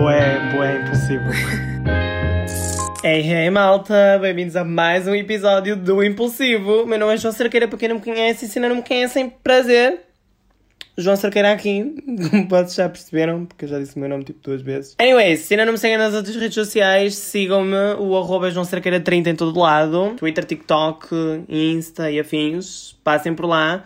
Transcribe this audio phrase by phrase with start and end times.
[0.00, 1.30] Boé, boé, impulsivo.
[3.04, 6.86] Hey, hey malta, bem-vindos a mais um episódio do Impulsivo.
[6.86, 9.28] Meu nome é João Cerqueira, para quem não me conhece, e se não me conhecem,
[9.28, 10.00] prazer.
[10.96, 11.96] João Cerqueira aqui,
[12.30, 14.96] como vocês já perceberam, porque eu já disse o meu nome tipo duas vezes.
[14.98, 19.00] Anyways, se ainda não me seguem nas outras redes sociais, sigam-me, o arroba João Cerqueira
[19.00, 20.14] 30 em todo lado.
[20.16, 21.08] Twitter, TikTok,
[21.46, 22.96] Insta e afins.
[23.04, 23.84] Passem por lá.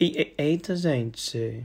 [0.00, 1.64] E, eita gente,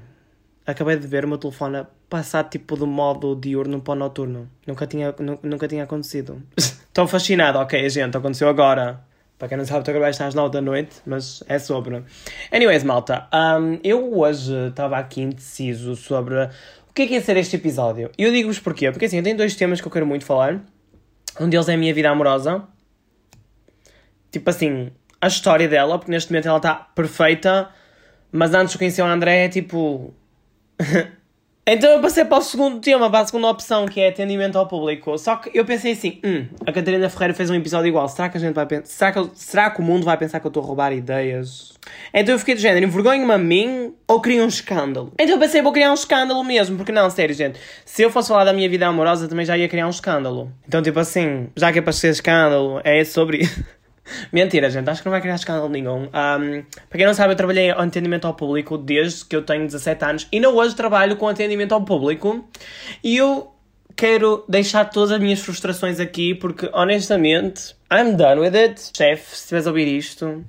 [0.63, 1.77] acabei de ver o meu telefone
[2.09, 4.49] passar tipo do modo diurno para o noturno.
[4.65, 6.41] Nunca tinha, nu- nunca tinha acontecido.
[6.57, 9.01] Estou fascinado, ok, gente, aconteceu agora.
[9.37, 12.03] Para quem não sabe, estou a gravar isto às 9 da noite, mas é sobre.
[12.51, 17.37] Anyways, malta, um, eu hoje estava aqui indeciso sobre o que é que ia ser
[17.37, 18.11] este episódio.
[18.17, 18.91] E eu digo-vos porquê.
[18.91, 20.59] Porque assim, eu tenho dois temas que eu quero muito falar.
[21.39, 22.63] Um deles é a minha vida amorosa.
[24.29, 24.91] Tipo assim,
[25.21, 27.69] a história dela, porque neste momento ela está perfeita,
[28.33, 30.13] mas antes de conhecer o André é tipo.
[31.71, 34.67] Então eu passei para o segundo tema, para a segunda opção, que é atendimento ao
[34.67, 35.15] público.
[35.19, 38.37] Só que eu pensei assim, hum, a Catarina Ferreira fez um episódio igual, será que
[38.37, 40.63] a gente vai pensar, será que, será que o mundo vai pensar que eu estou
[40.63, 41.77] a roubar ideias?
[42.11, 45.13] Então eu fiquei do género, envergonho-me a mim ou crio um escândalo?
[45.19, 48.29] Então eu pensei, vou criar um escândalo mesmo, porque não, sério, gente, se eu fosse
[48.29, 50.51] falar da minha vida amorosa também já ia criar um escândalo.
[50.67, 53.47] Então tipo assim, já que é para ser escândalo, é sobre.
[54.31, 56.03] Mentira, gente, acho que não vai criar escândalo nenhum.
[56.03, 59.65] Um, para quem não sabe, eu trabalhei em atendimento ao público desde que eu tenho
[59.65, 62.47] 17 anos e ainda hoje trabalho com atendimento ao público
[63.03, 63.51] e eu
[63.95, 68.91] quero deixar todas as minhas frustrações aqui porque, honestamente, I'm done with it.
[68.95, 70.43] Chefe, se estiveres a ouvir isto,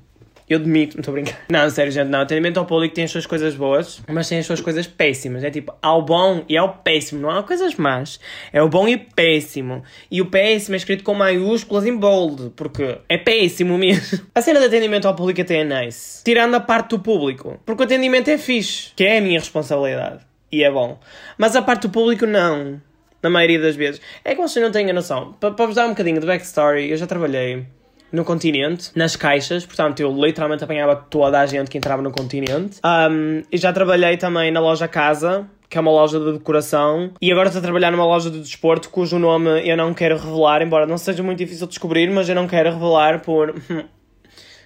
[0.53, 1.39] eu demito, não estou a brincar.
[1.49, 2.21] Não, sério, gente, não.
[2.21, 5.43] Atendimento ao público tem as suas coisas boas, mas tem as suas coisas péssimas.
[5.45, 7.21] É tipo, há o bom e há o péssimo.
[7.21, 8.19] Não há coisas más.
[8.53, 9.83] É o bom e péssimo.
[10.11, 14.21] E o péssimo é escrito com maiúsculas em bold, porque é péssimo mesmo.
[14.35, 16.23] A cena de atendimento ao público até é nice.
[16.25, 17.61] Tirando a parte do público.
[17.65, 20.21] Porque o atendimento é fixe, que é a minha responsabilidade.
[20.53, 20.99] E é bom.
[21.39, 22.81] Mas a parte do público, não.
[23.23, 24.01] Na maioria das vezes.
[24.25, 25.33] É que vocês não têm a noção.
[25.39, 27.67] Pa- Para vos dar um bocadinho de backstory, eu já trabalhei
[28.13, 32.81] no continente, nas caixas, portanto eu literalmente apanhava toda a gente que entrava no continente.
[32.85, 37.31] Um, e já trabalhei também na loja Casa, que é uma loja de decoração, e
[37.31, 40.87] agora estou a trabalhar numa loja de desporto cujo nome eu não quero revelar, embora
[40.87, 43.55] não seja muito difícil de descobrir, mas eu não quero revelar por.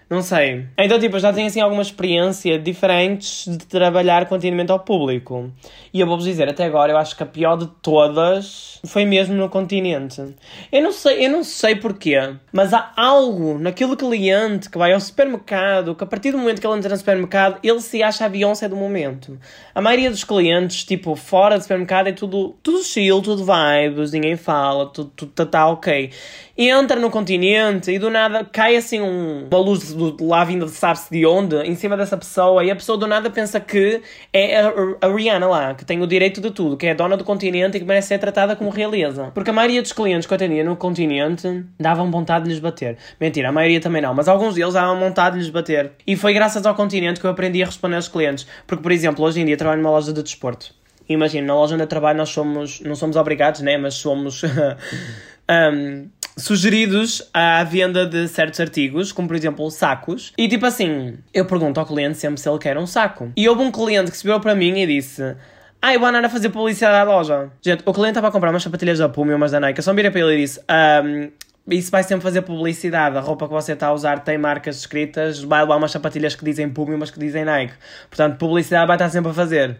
[0.08, 0.66] Não sei.
[0.76, 5.50] Então, tipo, eu já tenho assim alguma experiência diferentes de trabalhar com atendimento ao público.
[5.92, 9.34] E eu vou-vos dizer, até agora, eu acho que a pior de todas foi mesmo
[9.34, 10.22] no continente.
[10.70, 15.00] Eu não sei, eu não sei porquê, mas há algo naquele cliente que vai ao
[15.00, 18.28] supermercado, que a partir do momento que ele entra no supermercado, ele se acha a
[18.28, 19.38] Beyoncé do momento.
[19.74, 24.36] A maioria dos clientes, tipo, fora do supermercado é tudo, tudo chill, tudo vibes, ninguém
[24.36, 26.10] fala, tudo, tudo tá, tá ok.
[26.56, 30.72] Entra no continente e do nada cai assim um, uma luz do, lá vinda de
[30.72, 34.00] sabe-se de onde em cima dessa pessoa e a pessoa do nada pensa que
[34.32, 37.16] é a, a Rihanna lá, que tem o direito de tudo, que é a dona
[37.16, 39.30] do continente e que merece ser tratada como realeza.
[39.34, 42.96] Porque a maioria dos clientes que eu atendia no continente davam vontade de lhes bater.
[43.20, 45.92] Mentira, a maioria também não, mas alguns deles davam vontade de lhes bater.
[46.06, 48.46] E foi graças ao continente que eu aprendi a responder aos clientes.
[48.66, 50.74] Porque, por exemplo, hoje em dia trabalho numa loja de desporto.
[51.08, 54.42] Imagina, na loja onde eu trabalho nós somos, não somos obrigados, né, mas somos
[55.50, 60.32] um, sugeridos à venda de certos artigos, como por exemplo sacos.
[60.36, 63.32] E tipo assim, eu pergunto ao cliente sempre se ele quer um saco.
[63.36, 65.36] E houve um cliente que se virou para mim e disse...
[65.80, 67.50] Ah, eu vou andar a fazer publicidade à loja.
[67.60, 69.80] Gente, o cliente estava a comprar umas sapatilhas da Puma e umas da Nike.
[69.80, 70.58] Eu só virei para ele e disse...
[70.60, 71.30] Um,
[71.66, 73.18] isso vai sempre fazer publicidade.
[73.18, 75.42] A roupa que você está a usar tem marcas escritas.
[75.42, 77.74] Vai levar umas sapatilhas que dizem Puma e umas que dizem Nike.
[78.08, 79.78] Portanto, publicidade vai estar sempre a fazer.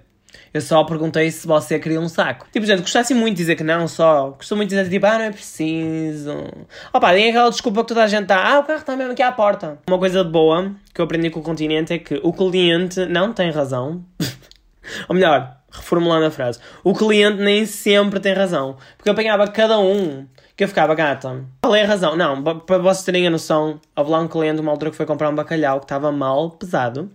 [0.52, 2.46] Eu só perguntei se você queria um saco.
[2.52, 4.32] Tipo, gente, gostasse muito de dizer que não, só.
[4.32, 6.32] Costumo muito dizer, tipo, ah, não é preciso.
[6.92, 8.54] Opa, tem aquela desculpa que toda a gente dá.
[8.54, 9.78] Ah, o carro está mesmo aqui à porta.
[9.88, 13.50] Uma coisa boa que eu aprendi com o continente é que o cliente não tem
[13.50, 14.04] razão.
[15.08, 16.60] Ou melhor, reformulando a frase.
[16.82, 18.76] O cliente nem sempre tem razão.
[18.96, 21.44] Porque eu apanhava cada um que eu ficava gata.
[21.62, 22.16] Qual é a razão?
[22.16, 25.28] Não, para vocês terem a noção, houve lá um cliente, uma altura que foi comprar
[25.28, 27.10] um bacalhau que estava mal pesado.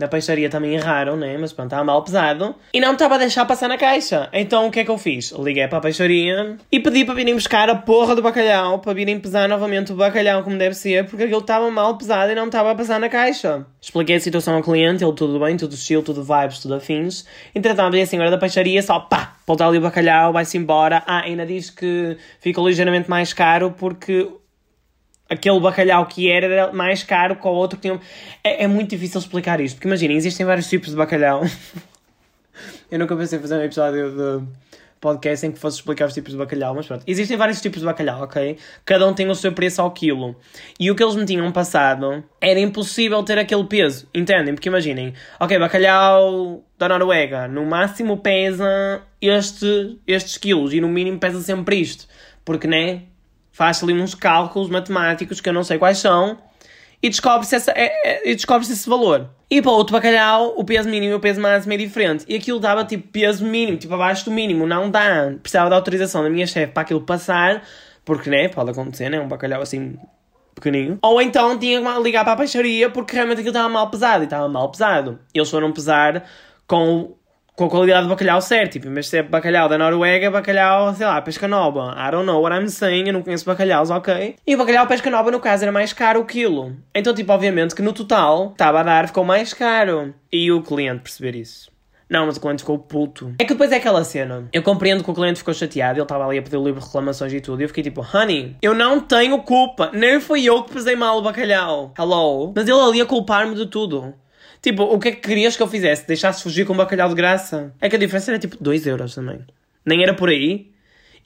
[0.00, 1.36] Na peixaria também erraram, né?
[1.38, 2.54] Mas pronto, estava mal pesado.
[2.72, 4.30] E não estava a deixar passar na caixa.
[4.32, 5.30] Então o que é que eu fiz?
[5.32, 9.20] Liguei para a peixaria e pedi para virem buscar a porra do bacalhau, para virem
[9.20, 12.70] pesar novamente o bacalhau como deve ser, porque aquilo estava mal pesado e não estava
[12.70, 13.66] a passar na caixa.
[13.78, 17.26] Expliquei a situação ao cliente, ele tudo bem, tudo chill, tudo vibes, tudo afins.
[17.54, 21.02] Entretanto, a senhora da peixaria só pá, volta ali o bacalhau, vai-se embora.
[21.06, 24.26] Ah, ainda diz que ficou ligeiramente mais caro porque
[25.30, 28.00] aquele bacalhau que era mais caro que o outro que tinha.
[28.42, 31.42] É, é muito difícil explicar isto, porque imaginem, existem vários tipos de bacalhau.
[32.90, 34.46] Eu nunca pensei em fazer um episódio de
[35.00, 37.04] podcast em que fosse explicar os tipos de bacalhau, mas pronto.
[37.06, 38.58] Existem vários tipos de bacalhau, ok?
[38.84, 40.36] Cada um tem o seu preço ao quilo.
[40.78, 44.52] E o que eles me tinham passado era impossível ter aquele peso, entendem?
[44.52, 51.18] Porque imaginem, ok, bacalhau da Noruega, no máximo pesa este, estes quilos e no mínimo
[51.18, 52.06] pesa sempre isto.
[52.44, 53.04] Porque, né?
[53.52, 56.38] Faz ali uns cálculos matemáticos que eu não sei quais são
[57.02, 59.28] e descobre-se é, é, descobre esse valor.
[59.50, 62.24] E para outro bacalhau, o peso mínimo e o peso máximo é diferente.
[62.28, 64.66] E aquilo dava tipo peso mínimo, tipo abaixo do mínimo.
[64.66, 65.32] Não dá.
[65.42, 67.62] Precisava da autorização da minha chefe para aquilo passar,
[68.04, 69.18] porque né, pode acontecer, né?
[69.18, 69.98] Um bacalhau assim
[70.54, 70.98] pequenino.
[71.02, 74.26] Ou então tinha que ligar para a peixaria porque realmente aquilo estava mal pesado e
[74.26, 75.18] estava mal pesado.
[75.34, 76.24] Eles foram pesar
[76.66, 77.16] com
[77.56, 78.72] com a qualidade de bacalhau certo.
[78.72, 81.94] Tipo, vez de ser bacalhau da Noruega, bacalhau, sei lá, pesca nova.
[81.96, 84.36] I don't know what I'm saying, eu não conheço bacalhaus, ok?
[84.46, 86.76] E o bacalhau pesca nova, no caso, era mais caro o quilo.
[86.94, 90.14] Então, tipo, obviamente que no total, estava a dar, ficou mais caro.
[90.32, 91.70] E o cliente perceber isso.
[92.10, 93.32] Não, mas o cliente ficou puto.
[93.38, 94.48] É que depois é aquela cena.
[94.52, 96.86] Eu compreendo que o cliente ficou chateado, ele estava ali a pedir o livro de
[96.86, 97.60] reclamações e tudo.
[97.60, 99.90] E eu fiquei tipo, honey, eu não tenho culpa.
[99.92, 101.94] Nem fui eu que pesei mal o bacalhau.
[101.96, 102.52] Hello?
[102.56, 104.12] Mas ele ali a culpar-me de tudo.
[104.62, 106.06] Tipo, o que é que querias que eu fizesse?
[106.06, 107.72] Deixasse fugir com um bacalhau de graça?
[107.80, 109.40] É que a diferença era tipo 2 euros também.
[109.84, 110.70] Nem era por aí.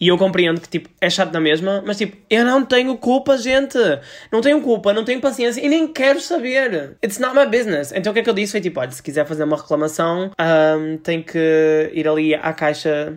[0.00, 3.38] E eu compreendo que, tipo, é chato na mesma, mas, tipo, eu não tenho culpa,
[3.38, 3.78] gente.
[4.30, 6.96] Não tenho culpa, não tenho paciência e nem quero saber.
[7.02, 7.92] It's not my business.
[7.92, 10.30] Então o que é que eu disse foi, tipo, olha, se quiser fazer uma reclamação,
[10.38, 13.14] um, tem que ir ali à caixa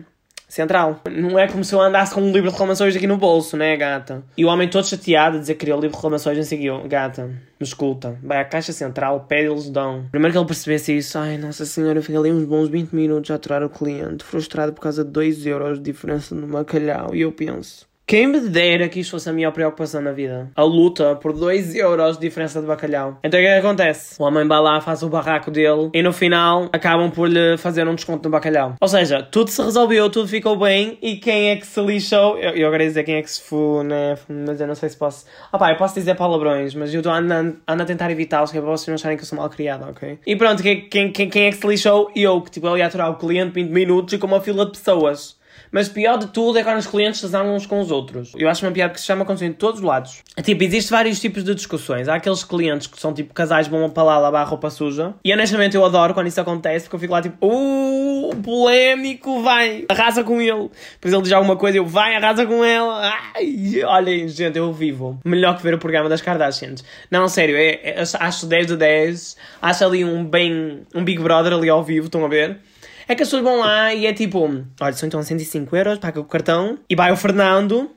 [0.48, 1.00] central.
[1.10, 3.76] Não é como se eu andasse com um livro de reclamações aqui no bolso, né,
[3.76, 4.22] gata?
[4.36, 6.88] E o homem todo chateado a dizer que queria o livro de reclamações, não seguiu.
[6.88, 8.18] Gata, me escuta.
[8.22, 10.06] Vai à caixa central, pede eles dão.
[10.10, 13.30] Primeiro que ele percebesse isso, ai, nossa senhora, eu fiquei ali uns bons 20 minutos
[13.30, 17.14] a aturar o cliente, frustrado por causa de 2 euros de diferença no bacalhau.
[17.14, 20.50] E eu penso, quem me dera que isto fosse a minha preocupação na vida.
[20.56, 23.18] A luta por 2 euros de diferença de bacalhau.
[23.22, 24.16] Então o que é que acontece?
[24.18, 27.86] O homem vai lá, faz o barraco dele e no final acabam por lhe fazer
[27.86, 28.76] um desconto no bacalhau.
[28.80, 32.38] Ou seja, tudo se resolveu, tudo ficou bem e quem é que se lixou?
[32.38, 34.16] Eu, eu agora ia dizer quem é que se fu, né?
[34.26, 35.26] Mas eu não sei se posso.
[35.52, 38.56] Ah pá, eu posso dizer palavrões, mas eu estou andando ando a tentar evitá-los, que
[38.56, 40.18] é para vocês não acharem que eu sou mal criado, ok?
[40.26, 42.10] E pronto, quem, quem, quem, é que se lixou?
[42.16, 44.72] Eu, que tipo, eu ia aturar o cliente 20 minutos e com uma fila de
[44.72, 45.36] pessoas.
[45.70, 48.32] Mas pior de tudo é quando os clientes se uns com os outros.
[48.36, 50.22] Eu acho uma piada que se chama acontecer em todos os lados.
[50.42, 52.08] Tipo, existem vários tipos de discussões.
[52.08, 55.14] Há aqueles clientes que são tipo casais vão para lá lavar roupa suja.
[55.24, 59.84] E honestamente eu adoro quando isso acontece porque eu fico lá tipo, uh, polémico, vai,
[59.88, 60.70] arrasa com ele.
[60.94, 63.12] Depois ele diz alguma coisa eu, vai, arrasa com ela.
[63.34, 65.20] Ai, olhem, gente, eu vivo.
[65.24, 66.84] Melhor que ver o programa das Kardashians.
[67.10, 69.36] Não, sério, é, é, acho 10 de 10.
[69.60, 72.58] Acho ali um bem, um Big Brother ali ao vivo, estão a ver?
[73.08, 74.38] É que as pessoas vão lá e é tipo,
[74.80, 77.90] olha, são então 105 euros, paga o cartão, e vai o Fernando,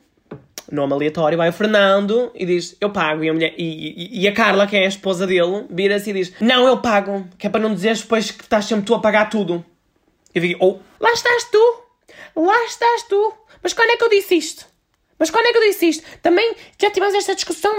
[0.72, 4.28] nome aleatório, vai o Fernando e diz, eu pago, e a, mulher, e, e, e
[4.28, 7.50] a Carla, que é a esposa dele, vira-se e diz, não, eu pago, que é
[7.50, 9.66] para não dizeres depois que estás sempre tu a pagar tudo.
[10.34, 11.84] Eu digo, oh, lá estás tu,
[12.38, 14.66] lá estás tu, mas quando é que eu disse isto?
[15.20, 16.04] Mas quando é que eu disse isto?
[16.22, 17.76] Também já tivemos esta discussão.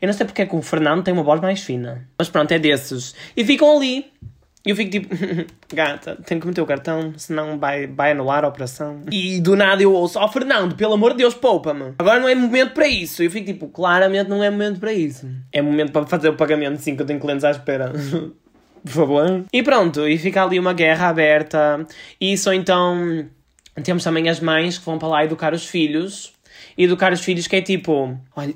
[0.00, 2.08] Eu não sei porque é que o Fernando tem uma voz mais fina.
[2.18, 3.14] Mas pronto, é desses.
[3.36, 4.10] E ficam ali
[4.66, 5.08] eu fico tipo,
[5.72, 9.02] gata, tenho que meter o cartão, senão vai, vai anular a operação.
[9.10, 11.94] E do nada eu ouço, ó oh, Fernando, pelo amor de Deus, poupa-me.
[11.98, 13.22] Agora não é momento para isso.
[13.22, 15.28] E eu fico tipo, claramente não é momento para isso.
[15.52, 17.92] É momento para fazer o pagamento, sim, que eu tenho clientes à espera.
[18.82, 19.44] Por favor.
[19.52, 21.84] E pronto, e fica ali uma guerra aberta.
[22.20, 23.26] E isso então.
[23.82, 26.35] Temos também as mães que vão para lá educar os filhos e
[26.84, 28.54] educar os filhos que é tipo, olha,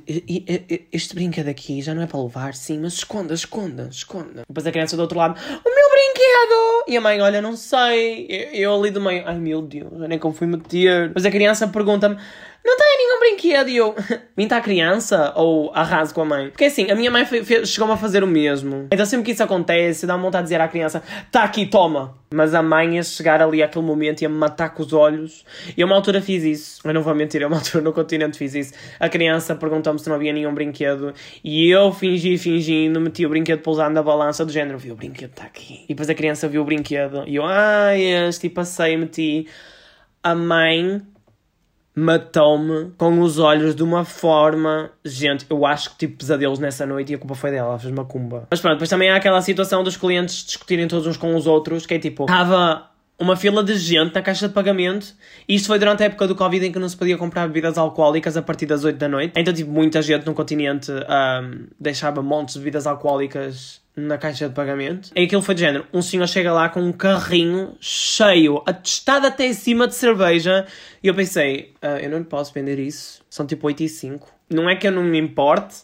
[0.92, 4.42] este brinquedo aqui já não é para levar, sim, mas esconda, esconda, esconda.
[4.46, 6.84] Depois a criança do outro lado, o meu brinquedo!
[6.88, 8.26] E a mãe, olha, não sei.
[8.28, 11.08] Eu, eu ali do meio, ai meu Deus, eu nem como fui meter.
[11.08, 12.16] Depois a criança pergunta-me,
[12.64, 13.68] não tem nenhum brinquedo.
[13.68, 13.94] E eu,
[14.36, 16.50] minta a criança ou arraso com a mãe?
[16.50, 17.26] Porque assim, a minha mãe
[17.64, 18.88] chegou-me a fazer o mesmo.
[18.92, 22.18] Então sempre que isso acontece, dá-me vontade de dizer à criança, tá aqui, toma.
[22.32, 25.44] Mas a mãe ia chegar ali àquele momento e ia me matar com os olhos.
[25.76, 26.80] E eu uma altura fiz isso.
[26.84, 28.72] Eu não vou mentir, eu uma altura no continente fiz isso.
[29.00, 31.12] A criança perguntou-me se não havia nenhum brinquedo.
[31.42, 34.78] E eu fingi, fingindo, meti o brinquedo pousado na balança do género.
[34.78, 35.84] Vi o brinquedo, está aqui.
[35.84, 37.24] E depois a criança viu o brinquedo.
[37.26, 38.46] E eu, ah, este.
[38.46, 39.48] E passei, meti.
[40.22, 41.02] A mãe
[42.00, 44.90] matou-me com os olhos de uma forma.
[45.04, 48.04] Gente, eu acho que tive pesadelos nessa noite e a culpa foi dela, fez uma
[48.04, 48.46] cumba.
[48.50, 51.86] Mas pronto, depois também há aquela situação dos clientes discutirem todos uns com os outros,
[51.86, 52.90] que é tipo, estava
[53.20, 55.14] uma fila de gente na caixa de pagamento.
[55.46, 57.76] E isto foi durante a época do Covid em que não se podia comprar bebidas
[57.76, 59.34] alcoólicas a partir das 8 da noite.
[59.36, 64.54] Então, tipo, muita gente no continente um, deixava montes de bebidas alcoólicas na caixa de
[64.54, 65.10] pagamento.
[65.14, 69.46] E aquilo foi de género: um senhor chega lá com um carrinho cheio, atestado até
[69.46, 70.66] em cima de cerveja.
[71.02, 73.22] E eu pensei: uh, eu não posso vender isso.
[73.28, 74.26] São tipo 8 e 5.
[74.48, 75.82] Não é que eu não me importe,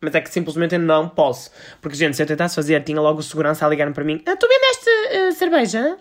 [0.00, 1.50] mas é que simplesmente eu não posso.
[1.82, 4.48] Porque, gente, se eu tentasse fazer, tinha logo segurança a ligar-me para mim: ah, Tu
[4.48, 5.98] vendeste uh, cerveja?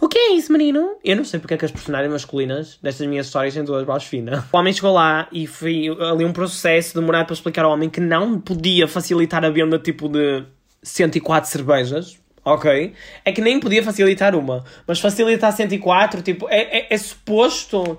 [0.00, 0.96] O que é isso, menino?
[1.04, 4.04] Eu não sei porque é que as personagens masculinas destas minhas histórias têm todas voz
[4.04, 4.46] fina.
[4.52, 8.00] O homem chegou lá e foi ali um processo demorado para explicar ao homem que
[8.00, 10.44] não podia facilitar a venda tipo de
[10.82, 12.18] 104 cervejas.
[12.44, 12.92] Ok?
[13.24, 14.64] É que nem podia facilitar uma.
[14.86, 17.98] Mas facilitar 104, tipo, é, é, é suposto.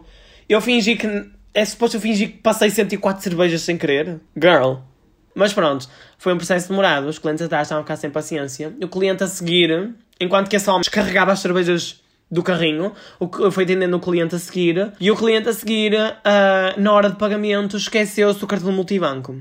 [0.50, 1.08] Eu fingi que.
[1.54, 4.20] É suposto eu fingir que passei 104 cervejas sem querer?
[4.36, 4.80] Girl.
[5.36, 5.88] Mas pronto,
[6.18, 7.08] foi um processo demorado.
[7.08, 8.74] Os clientes atrás estavam a ficar sem paciência.
[8.82, 13.64] O cliente a seguir enquanto que esse homem descarregava as cervejas do carrinho, o foi
[13.64, 17.78] atendendo o cliente a seguir, e o cliente a seguir, uh, na hora de pagamento,
[17.78, 19.40] esqueceu-se do cartão multibanco.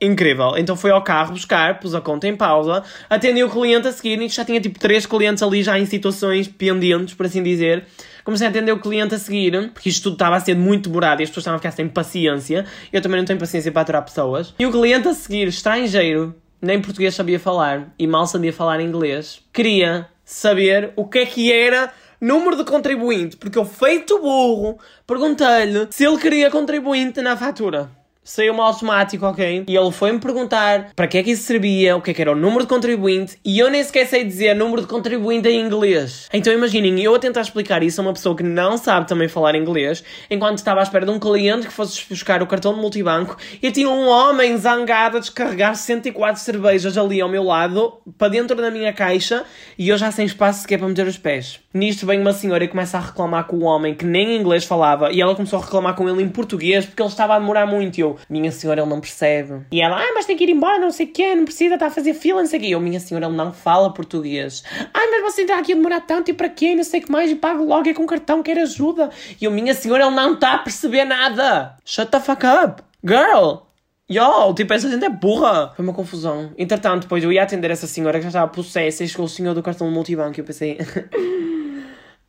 [0.00, 0.56] Incrível.
[0.56, 4.22] Então foi ao carro buscar, pus a conta em pausa, atendeu o cliente a seguir
[4.22, 7.84] e já tinha tipo três clientes ali já em situações pendentes, por assim dizer.
[8.28, 11.20] Comecei a atender o cliente a seguir, porque isto tudo estava a ser muito demorado
[11.20, 12.66] e as pessoas estavam a ficar sem paciência.
[12.92, 14.54] Eu também não tenho paciência para aturar pessoas.
[14.58, 19.40] E o cliente a seguir, estrangeiro, nem português sabia falar e mal sabia falar inglês,
[19.50, 25.88] queria saber o que é que era número de contribuinte, porque eu, feito burro, perguntei-lhe
[25.88, 27.88] se ele queria contribuinte na fatura
[28.28, 29.64] saiu-me automático, ok?
[29.66, 32.30] E ele foi-me perguntar para que é que isso servia, o que é que era
[32.30, 36.28] o número de contribuinte, e eu nem sequer sei dizer número de contribuinte em inglês.
[36.32, 39.54] Então imaginem, eu a tentar explicar isso a uma pessoa que não sabe também falar
[39.54, 43.36] inglês, enquanto estava à espera de um cliente que fosse buscar o cartão de multibanco,
[43.62, 48.54] e tinha um homem zangado a descarregar 104 cervejas ali ao meu lado, para dentro
[48.56, 49.44] da minha caixa,
[49.78, 51.60] e eu já sem espaço sequer para meter os pés.
[51.72, 55.10] Nisto vem uma senhora e começa a reclamar com o homem que nem inglês falava,
[55.10, 57.96] e ela começou a reclamar com ele em português, porque ele estava a demorar muito,
[57.96, 59.66] e eu, minha senhora, ele não percebe.
[59.70, 61.86] E ela, ah, mas tem que ir embora, não sei o quê, não precisa, está
[61.86, 62.68] a fazer fila, não sei o quê.
[62.68, 64.62] Eu, minha senhora, ele não fala português.
[64.94, 66.74] Ai, mas você está aqui a demorar tanto e para quê?
[66.74, 69.10] Não sei o que mais, e pago logo, é com cartão, quer ajuda.
[69.40, 71.76] E eu, minha senhora, ele não está a perceber nada.
[71.84, 73.68] Shut the fuck up, girl.
[74.10, 75.72] Yo, tipo, essa gente é burra.
[75.76, 76.50] Foi uma confusão.
[76.56, 79.54] Entretanto, depois eu ia atender essa senhora que já estava possessa e chegou o senhor
[79.54, 80.78] do cartão multibanco e eu pensei...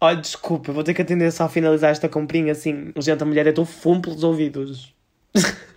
[0.01, 2.93] Olha, desculpa, vou ter que atender só a finalizar esta comprinha assim.
[2.97, 4.93] Gente, a mulher é tão fumo pelos ouvidos.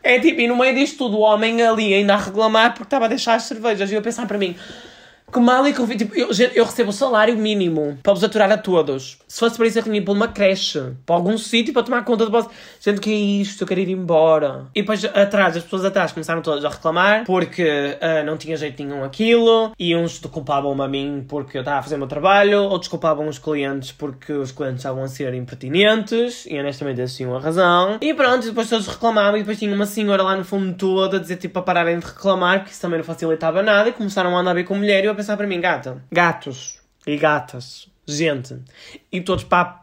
[0.02, 3.04] É tipo, e no meio disto tudo, o homem ali ainda a reclamar porque estava
[3.04, 3.90] a deixar as cervejas.
[3.90, 4.56] E eu a pensar para mim,
[5.32, 5.96] que mal é que.
[5.96, 9.18] Tipo, eu, eu recebo o salário mínimo para vos aturar a todos.
[9.26, 12.04] Se fosse para isso, eu tinha ir para uma creche, para algum sítio para tomar
[12.04, 12.46] conta de vós.
[12.78, 14.66] Sendo que é isto, eu quero ir embora.
[14.74, 18.82] E depois, atrás, as pessoas atrás começaram todas a reclamar porque uh, não tinha jeito
[18.82, 19.72] nenhum aquilo.
[19.78, 23.26] E uns culpavam-me a mim porque eu estava a fazer o meu trabalho, outros culpavam
[23.28, 26.44] os clientes porque os clientes estavam a ser impertinentes.
[26.46, 27.98] E honestamente, eles tinham a razão.
[28.00, 29.36] E pronto, depois todos reclamavam.
[29.36, 32.06] E depois tinha uma senhora lá no fundo toda a dizer tipo para pararem de
[32.06, 33.88] reclamar, que isso também não facilitava nada.
[33.88, 35.04] E começaram a andar bem com a mulher.
[35.04, 38.60] E eu pensar para mim, gata, gatos e gatas, gente,
[39.10, 39.81] e todos para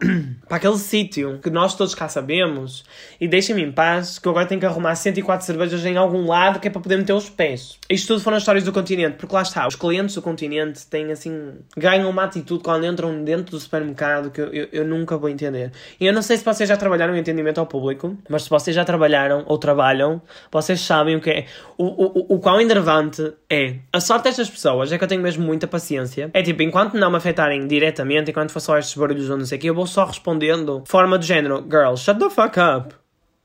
[0.48, 2.84] para aquele sítio que nós todos cá sabemos
[3.20, 6.58] e deixem-me em paz que eu agora tenho que arrumar 104 cervejas em algum lado
[6.58, 7.78] que é para poder meter os pés.
[7.88, 11.52] Isto tudo foram histórias do continente, porque lá está, os clientes do continente têm assim,
[11.76, 15.72] ganham uma atitude quando entram dentro do supermercado que eu, eu, eu nunca vou entender.
[16.00, 18.74] E eu não sei se vocês já trabalharam em atendimento ao público, mas se vocês
[18.74, 21.46] já trabalharam ou trabalham, vocês sabem o que é.
[21.76, 23.76] O, o, o quão enervante é.
[23.92, 26.30] A sorte destas pessoas é que eu tenho mesmo muita paciência.
[26.32, 29.58] É tipo, enquanto não me afetarem diretamente, enquanto for só estes barulhos ou não sei
[29.58, 32.99] o que, eu vou só respondendo forma do género, girl, shut the fuck up.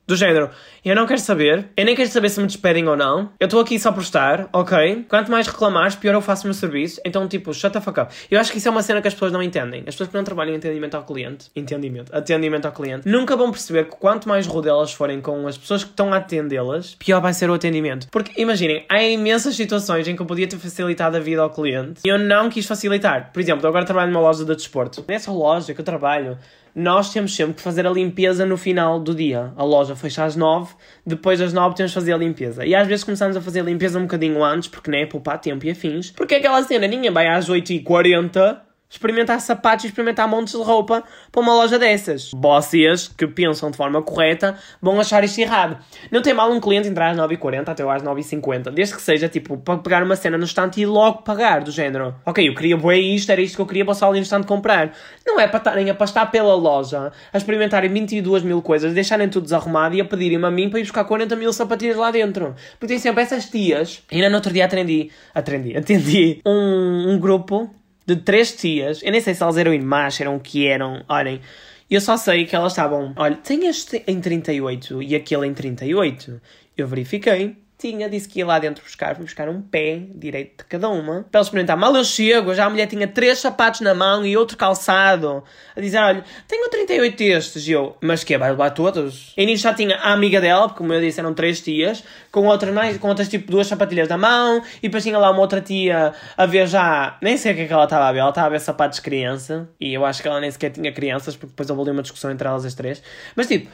[0.08, 0.52] Do género,
[0.84, 3.32] eu não quero saber, eu nem quero saber se me despedem ou não.
[3.40, 5.04] Eu estou aqui só por estar, ok?
[5.10, 7.02] Quanto mais reclamares, pior eu faço o meu serviço.
[7.04, 8.14] Então, tipo, shut the fuck up.
[8.30, 9.80] Eu acho que isso é uma cena que as pessoas não entendem.
[9.80, 13.50] As pessoas que não trabalham em atendimento ao cliente, entendimento, atendimento ao cliente, nunca vão
[13.50, 17.20] perceber que quanto mais rude elas forem com as pessoas que estão a atendê-las, pior
[17.20, 18.08] vai ser o atendimento.
[18.12, 22.02] Porque, imaginem, há imensas situações em que eu podia ter facilitado a vida ao cliente
[22.06, 23.32] e eu não quis facilitar.
[23.34, 25.04] Por exemplo, eu agora trabalho numa loja de desporto.
[25.08, 26.38] Nessa loja que eu trabalho,
[26.76, 29.54] nós temos sempre que fazer a limpeza no final do dia.
[29.56, 32.66] A loja fecha às 9, depois das 9 temos que fazer a limpeza.
[32.66, 35.40] E às vezes começamos a fazer a limpeza um bocadinho antes, porque não é poupar
[35.40, 36.12] tempo e afins.
[36.12, 41.42] Porque aquela cena, ninguém vai às 8h40 experimentar sapatos e experimentar montes de roupa para
[41.42, 42.32] uma loja dessas.
[42.34, 45.78] Vocês que pensam de forma correta vão achar isto errado.
[46.12, 49.58] Não tem mal um cliente entrar às 9h40 até às 9h50, desde que seja tipo
[49.58, 52.16] para pegar uma cena no estante e logo pagar, do género.
[52.26, 54.94] Ok, eu queria bué isto, era isto que eu queria passar ali no estante comprar.
[55.26, 59.44] Não é para estarem a pastar pela loja, a experimentarem 22 mil coisas, deixarem tudo
[59.44, 62.56] desarrumado e a pedirem-me a mim para ir buscar 40 mil sapatilhas lá dentro.
[62.80, 64.04] Porque tem sempre essas tias.
[64.12, 67.70] Ainda no outro dia atendi, atendi, atendi um, um grupo
[68.06, 69.02] de três tias.
[69.04, 71.04] Eu nem sei se elas eram irmãs, eram o que eram.
[71.08, 71.42] Olhem,
[71.90, 73.14] eu só sei que elas estavam.
[73.16, 76.42] Olha, tem este em 38 e aquele em 38.
[76.78, 77.58] Eu verifiquei.
[77.86, 81.26] Tinha, disse que ia lá dentro buscar, fui buscar um pé direito de cada uma,
[81.30, 81.78] para eles experimentar.
[81.78, 85.44] Mal eu chego, já a mulher tinha três sapatos na mão e outro calçado,
[85.76, 89.34] a dizer, olha, tenho 38 destes, e eu, mas que vai levar todos?
[89.38, 92.46] E nisso já tinha a amiga dela, porque como eu disse, eram três tias, com
[92.48, 95.62] outras mais, com outras tipo duas sapatilhas na mão, e depois tinha lá uma outra
[95.62, 98.30] tia a ver já, nem sei o que é que ela estava a ver, ela
[98.30, 101.36] estava a ver sapatos de criança, e eu acho que ela nem sequer tinha crianças,
[101.36, 103.04] porque depois houve ali uma discussão entre elas as três,
[103.36, 103.70] mas tipo,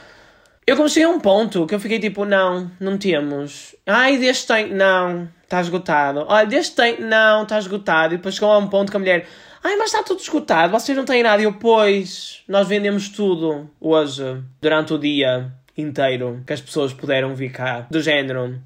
[0.65, 3.75] eu comecei a um ponto que eu fiquei tipo, não, não temos.
[3.85, 6.25] Ai, deste tem, não, está esgotado.
[6.27, 8.13] Olha, deste tem, não, está esgotado.
[8.13, 9.27] E depois chegou a um ponto que a mulher,
[9.63, 11.41] ai, mas está tudo esgotado, vocês não têm nada.
[11.41, 17.35] E eu, pois, nós vendemos tudo hoje, durante o dia inteiro, que as pessoas puderam
[17.35, 17.87] vir cá.
[17.89, 18.61] Do género,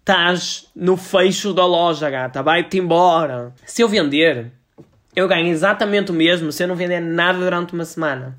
[0.00, 3.52] estás no fecho da loja, gata, vai-te embora.
[3.66, 4.50] Se eu vender,
[5.14, 8.38] eu ganho exatamente o mesmo se eu não vender nada durante uma semana.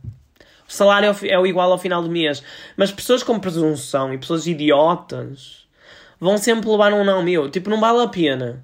[0.67, 2.43] O salário é o igual ao final do mês.
[2.75, 5.67] Mas pessoas com presunção e pessoas idiotas
[6.19, 7.49] vão sempre levar um não meu.
[7.49, 8.63] Tipo, não vale a pena.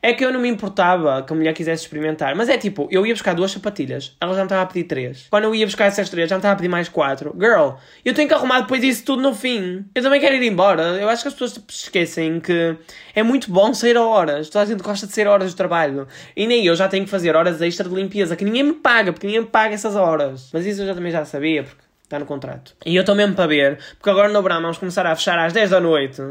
[0.00, 2.34] É que eu não me importava que a mulher quisesse experimentar.
[2.34, 5.26] Mas é tipo, eu ia buscar duas sapatilhas, ela já me estava a pedir três.
[5.30, 7.34] Quando eu ia buscar essas três, já me estava a pedir mais quatro.
[7.38, 9.84] Girl, eu tenho que arrumar depois disso tudo no fim.
[9.94, 10.82] Eu também quero ir embora.
[11.00, 12.76] Eu acho que as pessoas tipo, esquecem que
[13.14, 14.48] é muito bom sair a horas.
[14.48, 16.06] Toda a gente gosta de sair a horas de trabalho.
[16.36, 19.12] E nem eu já tenho que fazer horas extra de limpeza, que ninguém me paga,
[19.12, 20.50] porque ninguém me paga essas horas.
[20.52, 22.74] Mas isso eu já também já sabia, porque está no contrato.
[22.84, 25.52] E eu estou mesmo para ver, porque agora no verão vamos começar a fechar às
[25.52, 26.22] 10 da noite.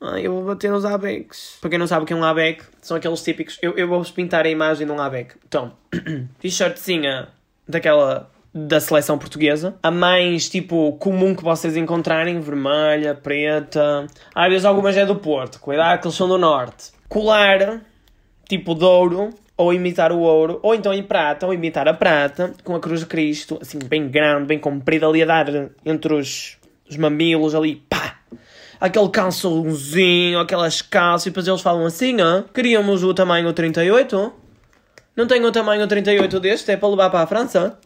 [0.00, 1.58] Ai, eu vou bater nos ABECs.
[1.60, 3.58] Para quem não sabe o que é um ABEC, são aqueles típicos.
[3.62, 5.34] Eu, eu vou-vos pintar a imagem de um ABEC.
[5.46, 5.72] Então,
[6.38, 7.28] t-shirtzinha
[7.66, 9.76] daquela da seleção portuguesa.
[9.82, 14.06] A mais, tipo, comum que vocês encontrarem, vermelha, preta.
[14.34, 16.92] Às vezes algumas é do Porto, cuidado que eles são do Norte.
[17.08, 17.82] Colar,
[18.48, 22.54] tipo de ouro, ou imitar o ouro, ou então em prata, ou imitar a prata,
[22.64, 25.46] com a cruz de Cristo, assim, bem grande, bem comprida, ali a dar
[25.84, 26.56] entre os,
[26.88, 28.15] os mamilos, ali, pá!
[28.80, 34.32] Aquele calçãozinho, aquelas calças, e depois eles falam assim, ah, queríamos o tamanho 38?
[35.16, 37.78] Não tenho o tamanho 38 deste, é para levar para a França?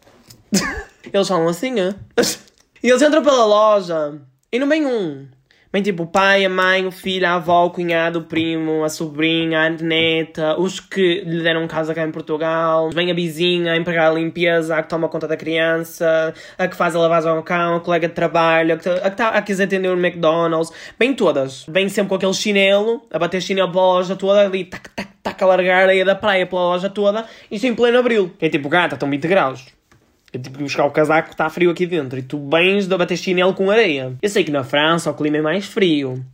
[1.12, 1.94] eles falam assim, ah.
[2.82, 4.14] E eles entram pela loja,
[4.50, 5.28] e não vem um,
[5.72, 8.88] Vem tipo o pai, a mãe, o filho, a avó, o cunhado, o primo, a
[8.88, 12.90] sobrinha, a neta, os que lhe deram casa cá em Portugal.
[12.90, 16.74] Vem a vizinha, a empregada de limpeza, a que toma conta da criança, a que
[16.74, 19.40] faz a lavagem ao cão, a colega de trabalho, a que, a que, tá, a
[19.40, 20.72] que atender no McDonald's.
[20.98, 21.64] Vem todas.
[21.68, 25.40] Vem sempre com aquele chinelo, a bater chinelo pela loja toda, ali, tac, tac, tac,
[25.40, 28.32] a largar a areia da praia pela loja toda, isto em pleno abril.
[28.40, 29.79] É tipo, gata, estão 20 graus.
[30.32, 32.18] Eu tive que buscar o casaco, está frio aqui dentro.
[32.18, 34.14] E tu bens de bater chinelo com areia.
[34.22, 36.24] Eu sei que na França o clima é mais frio.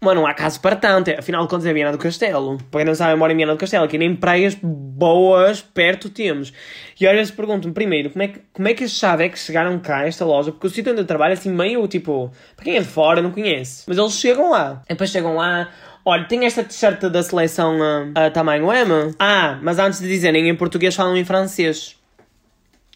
[0.00, 1.10] Mas não há caso para tanto.
[1.10, 2.58] Afinal de contas é Viana do Castelo.
[2.70, 3.84] Para quem não sabe, eu moro em Viana do Castelo.
[3.84, 6.52] Aqui nem praias boas perto temos.
[7.00, 9.76] E às vezes pergunto-me, primeiro, como é, que, como é que estes é que chegaram
[9.80, 10.52] cá a esta loja?
[10.52, 12.30] Porque o sítio onde eu trabalho é assim meio, tipo...
[12.54, 13.84] Para quem é de fora, não conhece.
[13.88, 14.82] Mas eles chegam lá.
[14.84, 15.70] E depois chegam lá...
[16.04, 19.12] Olha, tem esta t-shirt da seleção a, a tamanho M.
[19.18, 21.96] Ah, mas antes de dizerem em português falam em francês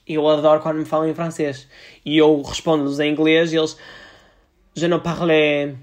[0.06, 1.68] eu adoro quando me falam em francês.
[2.04, 3.76] E eu respondo-lhes em inglês e eles.
[4.74, 5.76] Je ne parle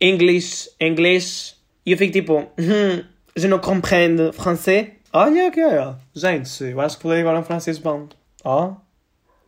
[0.00, 1.56] English, inglês.
[1.84, 2.38] E eu fico tipo.
[2.58, 4.92] Hum, je ne comprends français.
[5.12, 5.94] Olha que é.
[6.14, 8.08] Gente, eu acho que falei agora um francês bom.
[8.44, 8.68] Ó.
[8.68, 8.76] Oh,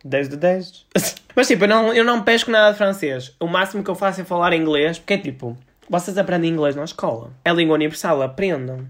[0.05, 0.87] 10 de 10.
[1.37, 3.35] Mas tipo, eu não, eu não pesco nada de francês.
[3.39, 5.57] O máximo que eu faço é falar inglês, porque é tipo,
[5.89, 7.33] vocês aprendem inglês na escola.
[7.45, 8.89] É língua universal, aprendam.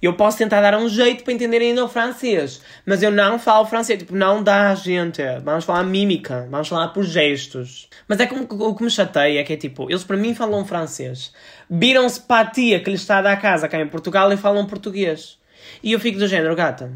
[0.00, 3.66] Eu posso tentar dar um jeito para entender ainda o francês, mas eu não falo
[3.66, 5.20] francês, tipo, não dá, gente.
[5.42, 7.88] Vamos falar mímica, vamos falar por gestos.
[8.06, 10.64] Mas é como o que me chateia é que é tipo, eles para mim falam
[10.64, 11.32] francês.
[11.68, 14.66] Viram-se para a tia que lhes está a dar casa cá em Portugal e falam
[14.66, 15.36] português.
[15.82, 16.92] E eu fico do género, gata.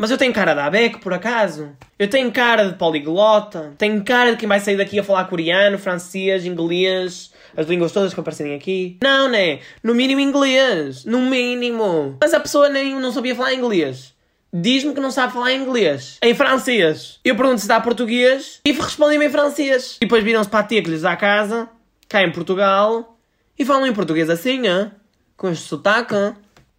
[0.00, 1.72] Mas eu tenho cara de abeco, por acaso?
[1.98, 3.74] Eu tenho cara de poliglota?
[3.76, 8.14] Tenho cara de quem vai sair daqui a falar coreano, francês, inglês, as línguas todas
[8.14, 8.96] que aparecem aqui.
[9.02, 9.58] Não, né?
[9.82, 11.04] No mínimo inglês.
[11.04, 12.16] No mínimo.
[12.18, 14.14] Mas a pessoa nem não sabia falar inglês.
[14.50, 16.16] Diz-me que não sabe falar inglês.
[16.22, 17.20] Em francês.
[17.22, 19.98] Eu pergunto se está português e respondem-me em francês.
[19.98, 21.68] E depois viram-se para lhes dá casa,
[22.08, 23.18] cá em Portugal,
[23.58, 24.90] e falam em português assim, hein?
[25.36, 26.14] com este sotaque.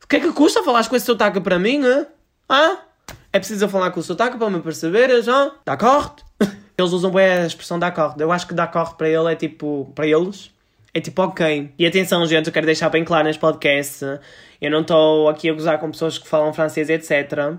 [0.03, 1.85] O que é que custa falar com esse sotaque para mim?
[1.85, 2.07] Hein?
[2.49, 2.79] Ah?
[3.33, 5.51] É preciso falar com o sotaque para me perceberes, hein?
[5.65, 6.23] D'accord?
[6.77, 8.15] Eles usam bem a expressão d'accord.
[8.19, 9.91] Eu acho que d'accord para ele é tipo...
[9.93, 10.51] Para eles
[10.93, 11.71] é tipo, ok.
[11.77, 14.05] E atenção, gente, eu quero deixar bem claro neste podcast.
[14.59, 17.55] Eu não estou aqui a gozar com pessoas que falam francês, etc.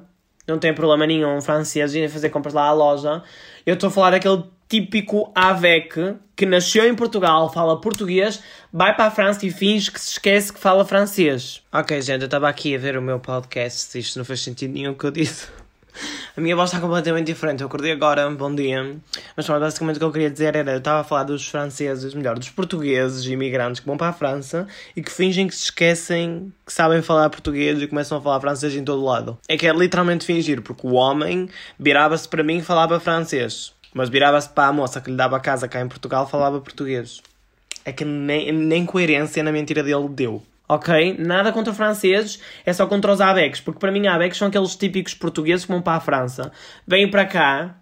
[0.46, 3.22] Não tem problema nenhum francês e fazer compras lá à loja.
[3.64, 9.06] Eu estou a falar daquele típico AVEC que nasceu em Portugal, fala português, vai para
[9.06, 11.62] a França e finge que se esquece que fala francês.
[11.72, 13.98] Ok, gente, eu estava aqui a ver o meu podcast.
[13.98, 15.62] Isto não faz sentido nenhum que eu disse.
[16.37, 17.61] A minha voz está completamente diferente.
[17.61, 18.96] Eu acordei agora, bom dia.
[19.37, 22.38] Mas basicamente o que eu queria dizer era: eu estava a falar dos franceses, melhor,
[22.38, 26.72] dos portugueses imigrantes que vão para a França e que fingem que se esquecem que
[26.72, 29.38] sabem falar português e começam a falar francês em todo lado.
[29.48, 33.74] É que é literalmente fingir, porque o homem virava-se para mim e falava francês.
[33.92, 37.20] Mas virava-se para a moça que lhe dava a casa cá em Portugal falava português.
[37.85, 40.42] É que nem, nem coerência na mentira dele deu
[40.74, 41.16] ok?
[41.18, 45.14] Nada contra franceses, é só contra os abecs, porque para mim abecs são aqueles típicos
[45.14, 46.52] portugueses que vão para a França,
[46.87, 47.76] vêm para cá,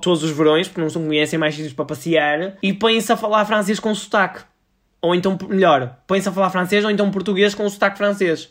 [0.00, 3.78] todos os verões, porque não conhecem mais sítios para passear, e põem-se a falar francês
[3.78, 4.42] com sotaque.
[5.00, 8.50] Ou então, melhor, põem-se a falar francês ou então português com sotaque francês.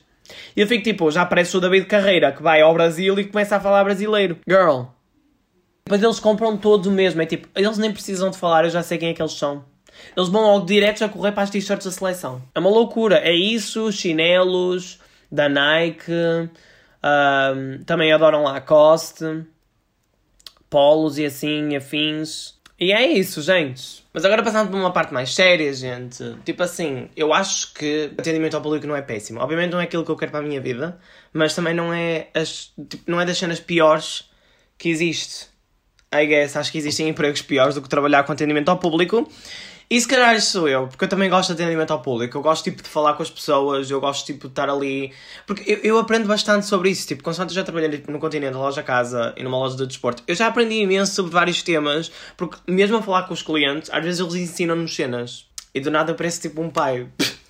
[0.56, 3.56] E eu fico tipo, já aparece o David Carreira, que vai ao Brasil e começa
[3.56, 4.38] a falar brasileiro.
[4.48, 4.84] Girl.
[5.86, 8.82] Depois eles compram todos o mesmo, é tipo, eles nem precisam de falar, eu já
[8.82, 9.66] sei quem é que eles são.
[10.16, 12.42] Eles vão logo direto a correr para as t-shirts da seleção.
[12.54, 13.18] É uma loucura.
[13.18, 15.00] É isso, chinelos
[15.32, 16.12] da Nike,
[17.04, 19.46] um, também adoram Lacoste,
[20.70, 22.54] polos e assim, afins.
[22.80, 24.04] E é isso, gente.
[24.14, 26.24] Mas agora passando para uma parte mais séria, gente.
[26.46, 29.40] Tipo assim, eu acho que atendimento ao público não é péssimo.
[29.40, 31.00] Obviamente não é aquilo que eu quero para a minha vida,
[31.32, 34.30] mas também não é, as, tipo, não é das cenas piores
[34.78, 35.48] que existe.
[36.14, 39.28] I guess, acho que existem empregos piores do que trabalhar com atendimento ao público.
[39.94, 42.64] E se calhar sou eu, porque eu também gosto de atendimento ao público, eu gosto
[42.64, 45.14] tipo de falar com as pessoas, eu gosto tipo de estar ali.
[45.46, 48.82] Porque eu, eu aprendo bastante sobre isso, tipo, constante eu já trabalhei no continente, loja
[48.82, 52.98] casa e numa loja de desporto, eu já aprendi imenso sobre vários temas, porque mesmo
[52.98, 55.46] a falar com os clientes, às vezes eles ensinam-nos cenas.
[55.76, 57.08] E do nada parece tipo um pai.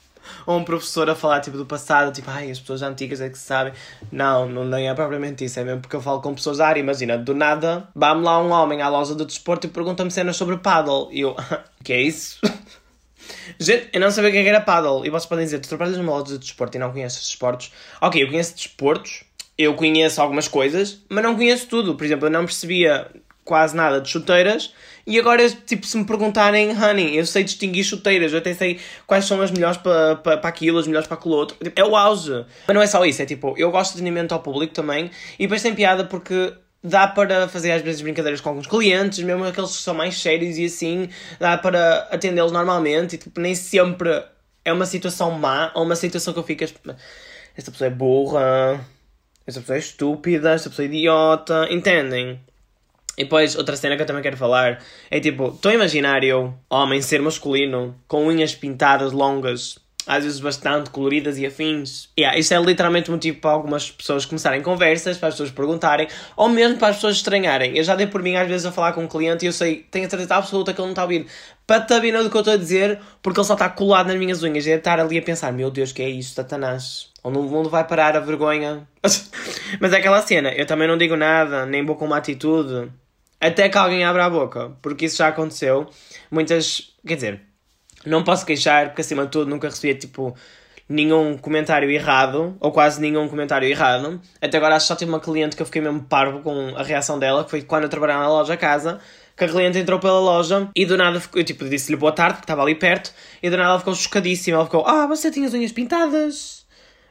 [0.46, 3.38] ou um professor a falar tipo do passado, tipo, ai, as pessoas antigas é que
[3.38, 3.74] sabem.
[4.12, 6.80] Não, não nem é propriamente isso, é mesmo porque eu falo com pessoas da área,
[6.80, 10.58] imagina, do nada, vai-me lá um homem à loja de desporto e pergunta-me cenas sobre
[10.58, 11.10] paddle.
[11.12, 11.36] E eu,
[11.84, 12.40] que é isso?
[13.60, 15.06] Gente, eu não sabia o que era paddle.
[15.06, 17.72] E vocês podem dizer, tu trabalhas numa loja de desporto e não conheces desportos?
[18.02, 19.24] Ok, eu conheço desportos,
[19.58, 21.96] eu conheço algumas coisas, mas não conheço tudo.
[21.96, 23.10] Por exemplo, eu não percebia
[23.44, 24.74] quase nada de chuteiras
[25.06, 29.26] e agora, tipo, se me perguntarem, honey, eu sei distinguir chuteiras, eu até sei quais
[29.26, 31.58] são as melhores para pa, pa aquilo, as melhores para aquilo outro.
[31.62, 32.46] Tipo, é o auge.
[32.66, 35.44] Mas não é só isso, é tipo, eu gosto de atendimento ao público também e
[35.44, 39.76] depois tem piada porque dá para fazer às vezes brincadeiras com alguns clientes, mesmo aqueles
[39.76, 44.24] que são mais sérios e assim, dá para atendê-los normalmente e tipo, nem sempre
[44.64, 46.64] é uma situação má ou uma situação que eu fico.
[46.64, 48.86] Esta pessoa é burra,
[49.46, 52.40] esta pessoa é estúpida, esta pessoa é idiota, entendem?
[53.18, 56.54] E depois, outra cena que eu também quero falar é tipo, estou a imaginar eu,
[56.70, 62.10] homem, ser masculino, com unhas pintadas longas, às vezes bastante coloridas e afins.
[62.18, 66.50] Yeah, isso é literalmente motivo para algumas pessoas começarem conversas, para as pessoas perguntarem, ou
[66.50, 67.78] mesmo para as pessoas estranharem.
[67.78, 69.86] Eu já dei por mim às vezes a falar com um cliente e eu sei,
[69.92, 71.28] tenho a certeza absoluta que ele não está a ouvir
[71.66, 74.66] patabina do que eu estou a dizer, porque ele só está colado nas minhas unhas.
[74.66, 77.10] E deve estar ali a pensar, meu Deus, que é isto, Satanás?
[77.24, 78.88] Onde o mundo vai parar a vergonha?
[79.80, 82.92] Mas é aquela cena, eu também não digo nada, nem vou com uma atitude
[83.48, 85.90] até que alguém abra a boca, porque isso já aconteceu.
[86.32, 87.42] Muitas, quer dizer,
[88.06, 90.36] não posso queixar, porque acima de tudo nunca recebi tipo
[90.88, 94.22] nenhum comentário errado, ou quase nenhum comentário errado.
[94.42, 96.84] Até agora acho que só tive uma cliente que eu fiquei mesmo parvo com a
[96.84, 99.00] reação dela, que foi quando eu trabalhava na loja casa,
[99.36, 102.36] que a cliente entrou pela loja e do nada ficou, eu tipo disse-lhe boa tarde,
[102.36, 105.48] porque estava ali perto, e do nada ela ficou chocadíssima, ela ficou, ah, você tinha
[105.48, 106.66] as unhas pintadas?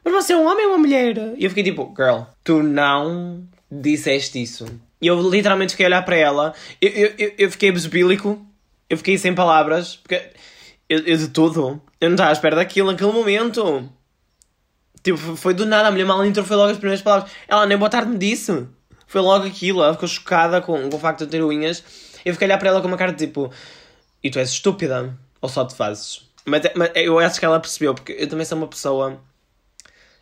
[0.04, 1.16] Mas você é um homem ou uma mulher?
[1.36, 4.66] E eu fiquei tipo, girl, tu não disseste isso.
[5.02, 6.54] E eu literalmente fiquei a olhar para ela.
[6.80, 6.88] Eu,
[7.18, 8.40] eu, eu fiquei besbílico.
[8.88, 9.96] Eu fiquei sem palavras.
[9.96, 10.30] Porque
[10.88, 11.82] eu, eu de tudo.
[12.00, 13.90] Eu não estava à espera daquilo naquele momento.
[15.02, 15.88] Tipo, foi do nada.
[15.88, 17.32] A mulher mal entrou, foi logo as primeiras palavras.
[17.48, 18.64] Ela nem boa tarde me disse.
[19.08, 19.82] Foi logo aquilo.
[19.82, 21.82] Ela ficou chocada com, com o facto de eu ter unhas.
[22.24, 23.50] Eu fiquei a olhar para ela com uma cara de tipo:
[24.22, 25.18] E tu és estúpida?
[25.40, 26.30] Ou só te fazes?
[26.46, 29.20] Mas, mas eu acho que ela percebeu, porque eu também sou uma pessoa.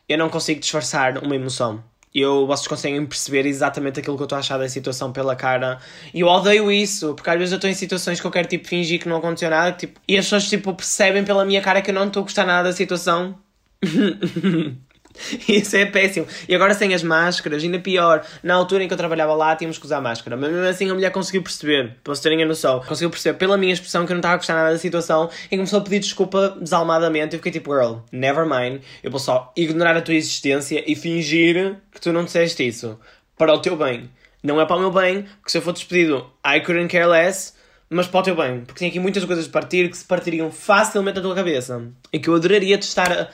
[0.09, 1.85] Eu não consigo disfarçar uma emoção
[2.15, 5.79] eu, vocês conseguem perceber exatamente aquilo que eu estou a achar da situação pela cara.
[6.13, 8.67] E eu odeio isso, porque às vezes eu estou em situações que eu quero tipo
[8.67, 11.91] fingir que não aconteceu nada, tipo, e as pessoas tipo percebem pela minha cara que
[11.91, 13.39] eu não estou a gostar nada da situação.
[15.49, 16.27] Isso é péssimo.
[16.49, 18.25] E agora sem as máscaras, ainda pior.
[18.43, 20.37] Na altura em que eu trabalhava lá, tínhamos que usar máscara.
[20.37, 23.57] Mas mesmo assim a mulher conseguiu perceber, para vocês terem a noção, conseguiu perceber pela
[23.57, 26.01] minha expressão que eu não estava a gostar nada da situação e começou a pedir
[26.01, 27.35] desculpa desalmadamente.
[27.35, 28.83] Eu fiquei tipo, girl, never mind.
[29.03, 32.99] Eu vou só ignorar a tua existência e fingir que tu não disseste isso.
[33.37, 34.11] Para o teu bem.
[34.43, 37.61] Não é para o meu bem, porque se eu for despedido, I couldn't care less
[37.93, 40.53] mas para o teu bem, porque tem aqui muitas coisas a partir que se partiriam
[40.53, 43.33] facilmente da tua cabeça e que eu adoraria testar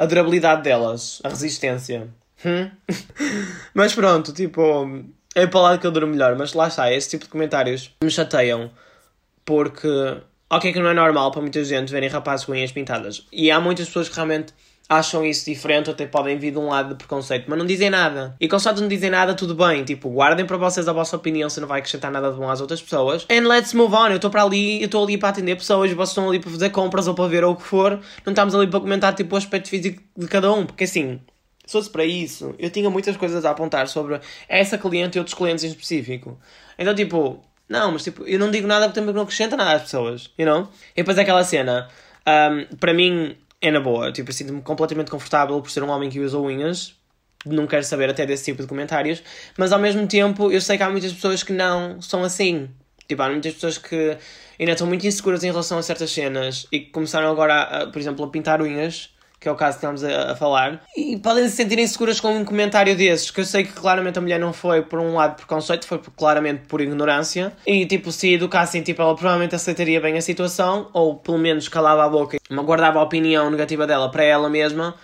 [0.00, 2.08] a, durabilidade delas, a resistência.
[2.44, 2.70] Hum?
[3.74, 7.24] mas pronto, tipo, é para lá que eu duro melhor, mas lá está, esse tipo
[7.24, 8.70] de comentários me chateiam
[9.44, 9.88] porque,
[10.48, 13.26] ok, que não é normal para muita gente verem rapazes com unhas pintadas.
[13.32, 14.54] E há muitas pessoas que realmente
[14.90, 17.88] acham isso diferente ou até podem vir de um lado de preconceito, mas não dizem
[17.88, 18.34] nada.
[18.40, 19.84] E de não dizem nada, tudo bem.
[19.84, 22.60] Tipo, guardem para vocês a vossa opinião se não vai acrescentar nada de bom às
[22.60, 23.24] outras pessoas.
[23.30, 24.08] And let's move on.
[24.08, 26.70] Eu estou para ali, eu estou ali para atender pessoas, vocês estão ali para fazer
[26.70, 28.00] compras ou para ver ou o que for.
[28.26, 31.20] Não estamos ali para comentar tipo o aspecto físico de cada um, porque assim.
[31.64, 35.34] Se fosse para isso, eu tinha muitas coisas a apontar sobre essa cliente e outros
[35.34, 36.36] clientes em específico.
[36.76, 39.82] Então, tipo, não, mas tipo, eu não digo nada porque também não acrescenta nada às
[39.82, 40.68] pessoas, you know?
[40.96, 41.88] E depois aquela cena,
[42.26, 44.12] um, para mim, é na boa.
[44.12, 46.94] Tipo, eu sinto-me completamente confortável por ser um homem que usa unhas.
[47.44, 49.22] Não quero saber até desse tipo de comentários.
[49.56, 52.68] Mas ao mesmo tempo, eu sei que há muitas pessoas que não são assim.
[53.08, 54.16] Tipo, há muitas pessoas que
[54.58, 57.98] ainda estão muito inseguras em relação a certas cenas e que começaram agora, a, por
[57.98, 61.48] exemplo, a pintar unhas que é o caso que estamos a, a, falar, e podem
[61.48, 64.52] se sentir inseguras com um comentário desses, que eu sei que claramente a mulher não
[64.52, 69.00] foi por um lado preconceito, foi por, claramente por ignorância, e tipo, se educassem, tipo,
[69.00, 73.02] ela provavelmente aceitaria bem a situação, ou pelo menos calava a boca e guardava a
[73.02, 74.94] opinião negativa dela para ela mesma,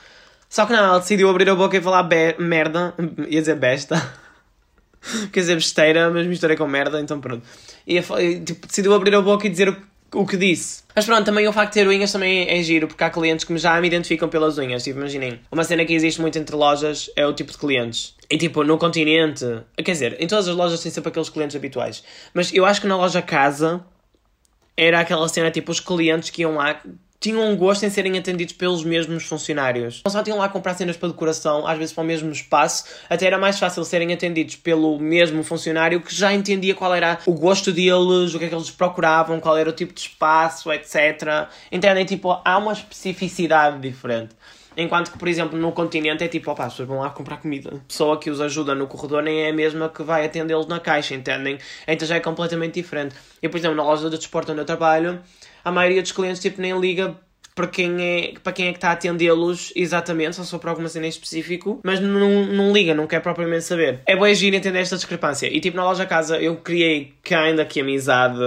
[0.51, 2.07] só que não, ela decidiu abrir a boca e falar
[2.39, 2.95] merda,
[3.29, 3.97] ia dizer besta.
[5.33, 7.43] Quer dizer, besteira, mas misturei com merda, então pronto.
[7.87, 8.01] E
[8.41, 9.77] tipo, decidiu abrir a boca e dizer o
[10.17, 10.83] o que disse.
[10.95, 13.57] Mas pronto, também o facto de ter unhas também é giro, porque há clientes que
[13.59, 14.83] já me identificam pelas unhas.
[14.83, 18.15] Tipo, imaginem, uma cena que existe muito entre lojas é o tipo de clientes.
[18.31, 19.45] E tipo, no continente,
[19.77, 22.03] quer dizer, em todas as lojas tem sempre aqueles clientes habituais.
[22.33, 23.85] Mas eu acho que na loja casa
[24.75, 26.81] era aquela cena tipo, os clientes que iam lá
[27.21, 30.03] tinham um gosto em serem atendidos pelos mesmos funcionários.
[30.05, 33.27] Não só tinham lá comprar cenas para decoração, às vezes para o mesmo espaço, até
[33.27, 37.73] era mais fácil serem atendidos pelo mesmo funcionário que já entendia qual era o gosto
[37.73, 41.49] deles, o que é que eles procuravam, qual era o tipo de espaço, etc.
[41.71, 42.05] Entendem?
[42.05, 44.35] Tipo, há uma especificidade diferente.
[44.77, 47.71] Enquanto que, por exemplo, no continente é tipo, opa, as pessoas vão lá comprar comida.
[47.77, 50.79] A pessoa que os ajuda no corredor nem é a mesma que vai atendê-los na
[50.79, 51.59] caixa, entendem?
[51.89, 53.15] Então já é completamente diferente.
[53.43, 55.21] E, por exemplo, na loja de desporto onde eu trabalho,
[55.65, 57.17] a maioria dos clientes tipo, nem liga
[57.57, 61.07] para quem é, para quem é que está a atendê-los exatamente, só para alguma cena
[61.07, 64.01] em específico, mas não, não liga, não quer propriamente saber.
[64.07, 65.47] É bom agir entender esta discrepância.
[65.47, 68.39] E tipo, na loja casa eu criei ainda que amizade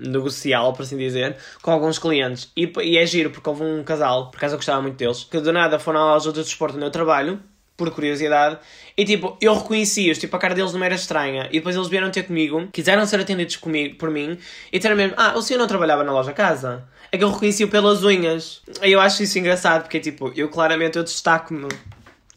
[0.00, 2.50] negocial, por assim dizer, com alguns clientes.
[2.56, 5.38] E, e é giro, porque houve um casal, por acaso eu gostava muito deles, que
[5.38, 7.40] do nada foram à loja de desporto onde eu trabalho,
[7.76, 8.58] por curiosidade,
[8.96, 12.10] e tipo, eu reconheci-os, tipo, a cara deles não era estranha, e depois eles vieram
[12.10, 14.38] ter comigo, quiseram ser atendidos comigo, por mim,
[14.72, 16.84] e disseram mesmo, ah, o senhor não trabalhava na loja casa?
[17.12, 18.62] É que eu reconheci-o pelas unhas.
[18.82, 21.68] E eu acho isso engraçado, porque tipo, eu claramente eu destaco-me.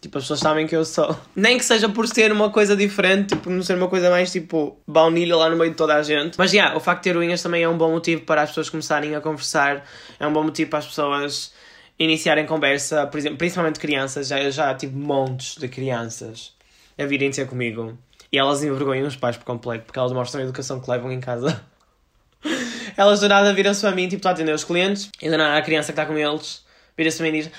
[0.02, 1.18] Tipo, as pessoas sabem que eu sou.
[1.36, 4.78] Nem que seja por ser uma coisa diferente, tipo, não ser uma coisa mais tipo
[4.88, 6.38] baunilha lá no meio de toda a gente.
[6.38, 8.50] Mas já, yeah, o facto de ter unhas também é um bom motivo para as
[8.50, 9.86] pessoas começarem a conversar,
[10.18, 11.52] é um bom motivo para as pessoas
[12.00, 14.28] iniciarem conversa, por exemplo, principalmente crianças.
[14.28, 16.54] Já, eu já tive montes de crianças
[16.98, 17.98] a virem ter comigo
[18.32, 21.20] e elas envergonham os pais por completo porque elas mostram a educação que levam em
[21.20, 21.62] casa.
[22.98, 25.58] Elas do nada viram-se para mim, tipo, estou a atender os clientes, e do nada
[25.58, 26.66] a criança que está com eles
[27.00, 27.52] vira-se para mim e diz: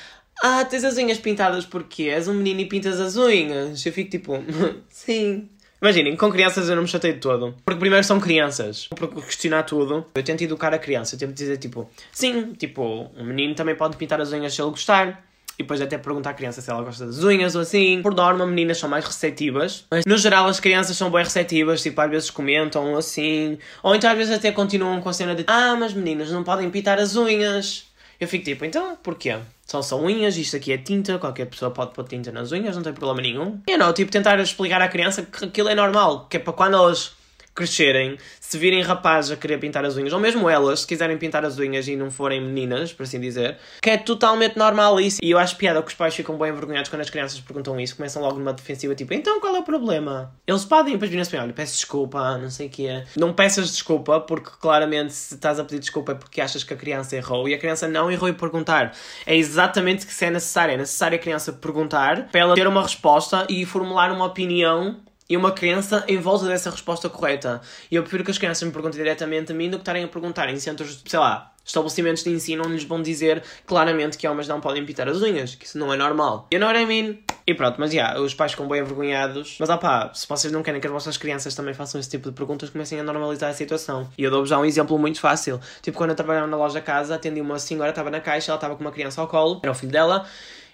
[0.43, 3.85] Ah, tens as unhas pintadas porque és um menino e pintas as unhas.
[3.85, 4.35] Eu fico tipo:
[4.91, 5.49] Sim.
[5.81, 7.55] Imaginem, com crianças eu não me chatei de todo.
[7.65, 8.89] Porque primeiro são crianças.
[8.89, 11.15] Para questionar tudo, eu tento educar a criança.
[11.15, 14.71] Eu tento dizer tipo: Sim, tipo, um menino também pode pintar as unhas se ele
[14.71, 15.25] gostar
[15.61, 18.01] e depois até perguntar à criança se ela gosta das unhas ou assim.
[18.03, 22.01] Por norma, meninas são mais receptivas, mas no geral as crianças são bem receptivas, tipo,
[22.01, 25.77] às vezes comentam assim, ou então às vezes até continuam com a cena de ah,
[25.79, 27.90] mas meninas não podem pintar as unhas.
[28.21, 29.39] Eu fico tipo, então, porquê?
[29.65, 32.83] São só unhas, isto aqui é tinta, qualquer pessoa pode pôr tinta nas unhas, não
[32.83, 33.61] tem problema nenhum.
[33.67, 36.75] E não, tipo, tentar explicar à criança que aquilo é normal, que é para quando
[36.75, 37.13] elas
[37.61, 41.45] crescerem, se virem rapazes a querer pintar as unhas, ou mesmo elas, se quiserem pintar
[41.45, 45.19] as unhas e não forem meninas, por assim dizer, que é totalmente normal isso.
[45.23, 47.97] E eu acho piada que os pais ficam bem envergonhados quando as crianças perguntam isso,
[47.97, 50.33] começam logo numa defensiva, tipo, então qual é o problema?
[50.47, 53.05] Eles podem, depois viram-se bem, olha, peço desculpa, não sei o que é.
[53.15, 56.77] Não peças desculpa, porque claramente se estás a pedir desculpa é porque achas que a
[56.77, 58.95] criança errou, e a criança não errou e perguntar.
[59.27, 60.75] É exatamente o que é necessário.
[60.75, 64.97] É necessário a criança perguntar, para ela ter uma resposta e formular uma opinião
[65.31, 67.61] e uma crença em volta dessa resposta correta.
[67.89, 70.09] E eu prefiro que as crianças me perguntem diretamente a mim do que estarem a
[70.09, 74.49] perguntar em centros, sei lá, estabelecimentos de ensino onde lhes vão dizer claramente que homens
[74.49, 76.49] não podem pintar as unhas, que isso não é normal.
[76.53, 77.19] You know what I mean?
[77.47, 79.57] E pronto, mas já, yeah, os pais ficam bem envergonhados.
[79.61, 82.35] Mas opá, se vocês não querem que as vossas crianças também façam esse tipo de
[82.35, 84.09] perguntas, comecem a normalizar a situação.
[84.19, 85.61] E eu dou-vos já um exemplo muito fácil.
[85.81, 88.75] Tipo, quando eu trabalhava na loja casa, atendi uma senhora, estava na caixa, ela estava
[88.75, 90.27] com uma criança ao colo, era o filho dela,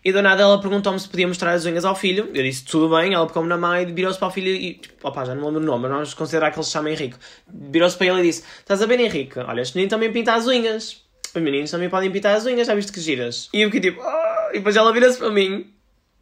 [0.06, 2.30] e do nada ela perguntou-me se podia mostrar as unhas ao filho.
[2.32, 5.08] Eu disse tudo bem, ela pegou-me na mão e virou-se para o filho e, tipo,
[5.08, 7.16] opá, já não lembro o nome, mas vamos considerar que ele se chama Henrique.
[7.52, 9.40] Virou-se para ele e disse: Estás a ver, Henrique?
[9.40, 11.02] Olha, este menino também pinta as unhas.
[11.34, 13.48] Os meninos também podem pintar as unhas, já viste que giras?
[13.52, 14.50] E eu fiquei tipo, oh!
[14.50, 15.74] e depois ela vira-se para mim,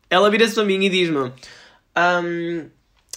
[0.09, 1.18] ela vira-se para mim e diz-me:
[1.94, 2.70] um,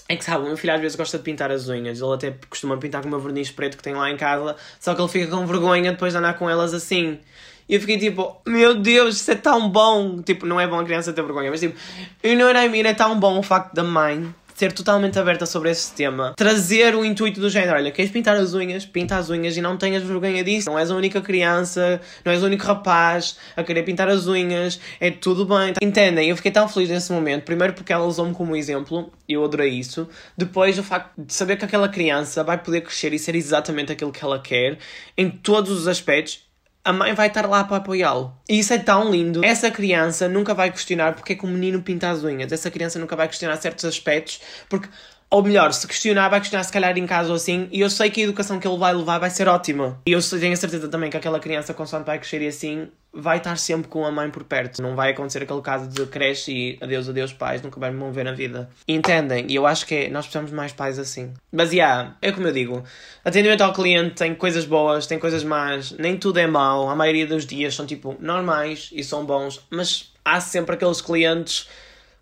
[0.10, 2.02] É que sabe, o meu filho às vezes gosta de pintar as unhas.
[2.02, 5.02] Ele até costuma pintar com uma verniz preto que tem lá em casa, só que
[5.02, 7.20] ele fica com vergonha depois de andar com elas assim.
[7.68, 10.22] E eu fiquei tipo, meu Deus, isso é tão bom.
[10.22, 11.78] Tipo, não é bom a criança ter vergonha, mas tipo,
[12.24, 12.88] you know what I mean?
[12.88, 17.06] É tão bom o facto da mãe ser totalmente aberta sobre esse tema, trazer o
[17.06, 20.44] intuito do género, olha, queres pintar as unhas, pinta as unhas e não tenhas vergonha
[20.44, 24.26] disso, não és a única criança, não és o único rapaz a querer pintar as
[24.26, 25.76] unhas, é tudo bem.
[25.80, 26.30] Entendem?
[26.30, 30.10] Eu fiquei tão feliz nesse momento, primeiro porque ela usou-me como exemplo, eu adorei isso,
[30.36, 34.12] depois o facto de saber que aquela criança vai poder crescer e ser exatamente aquilo
[34.12, 34.80] que ela quer,
[35.16, 36.47] em todos os aspectos,
[36.88, 38.34] a mãe vai estar lá para apoiá-lo.
[38.48, 39.44] E isso é tão lindo.
[39.44, 42.50] Essa criança nunca vai questionar porque é que o menino pinta as unhas.
[42.50, 44.88] Essa criança nunca vai questionar certos aspectos porque
[45.30, 48.10] ou melhor, se questionar, vai questionar se calhar em casa ou assim, e eu sei
[48.10, 50.00] que a educação que ele vai levar vai ser ótima.
[50.08, 53.38] E eu tenho a certeza também que aquela criança, consoante vai crescer e assim, vai
[53.38, 54.82] estar sempre com a mãe por perto.
[54.82, 58.24] Não vai acontecer aquele caso de cresce e adeus, adeus pais, nunca vai me mover
[58.24, 58.70] na vida.
[58.88, 59.46] Entendem?
[59.50, 61.34] E eu acho que é, nós precisamos de mais pais assim.
[61.52, 62.84] Mas, yeah, é como eu digo,
[63.26, 66.90] atendimento ao cliente tem coisas boas, tem coisas más, nem tudo é mau.
[66.90, 71.68] A maioria dos dias são, tipo, normais e são bons, mas há sempre aqueles clientes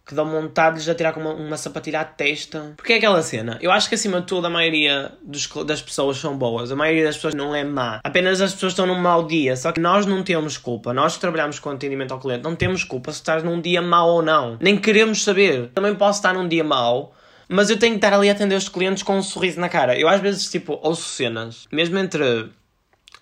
[0.06, 2.74] que dão vontade de a tirar com uma, uma sapatilha à testa.
[2.78, 3.58] Porque é aquela cena.
[3.60, 6.72] Eu acho que acima de tudo a maioria dos, das pessoas são boas.
[6.72, 8.00] A maioria das pessoas não é má.
[8.04, 9.56] Apenas as pessoas estão num mau dia.
[9.56, 10.94] Só que nós não temos culpa.
[10.94, 14.10] Nós que trabalhamos com atendimento ao cliente não temos culpa se estás num dia mau
[14.10, 14.58] ou não.
[14.62, 15.72] Nem queremos saber.
[15.74, 17.15] Também posso estar num dia mau.
[17.48, 19.98] Mas eu tenho que estar ali a atender os clientes com um sorriso na cara.
[19.98, 22.50] Eu às vezes, tipo, ouço cenas, mesmo entre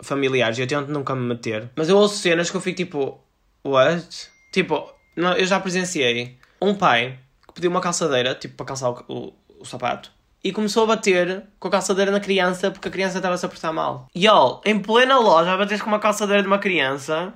[0.02, 3.20] familiares, eu tento nunca me meter, mas eu ouço cenas que eu fico tipo,
[3.62, 4.06] what?
[4.50, 9.04] Tipo, não, eu já presenciei um pai que pediu uma calçadeira, tipo para calçar o,
[9.08, 10.10] o, o sapato,
[10.44, 13.72] e começou a bater com a calçadeira na criança porque a criança estava-se a portar
[13.72, 14.08] mal.
[14.14, 17.32] E ó, em plena loja, a bater com uma calçadeira de uma criança.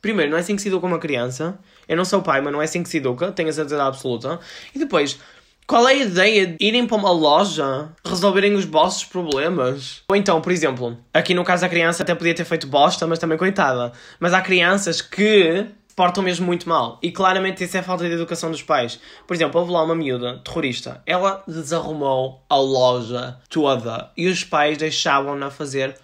[0.00, 1.56] Primeiro, não é assim que se educa uma criança.
[1.86, 4.40] Eu não sou pai, mas não é assim que se educa, tenho a certeza absoluta.
[4.74, 5.20] E depois,
[5.66, 10.02] qual é a ideia de irem para uma loja resolverem os vossos problemas?
[10.08, 13.20] Ou então, por exemplo, aqui no caso da criança até podia ter feito bosta, mas
[13.20, 13.92] também coitada.
[14.18, 16.98] Mas há crianças que portam mesmo muito mal.
[17.02, 18.98] E claramente isso é falta de educação dos pais.
[19.26, 21.02] Por exemplo, houve lá uma miúda terrorista.
[21.06, 25.96] Ela desarrumou a loja toda e os pais deixavam-na fazer